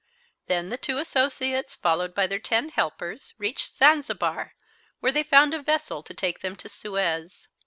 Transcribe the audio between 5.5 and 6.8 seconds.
a vessel to take them to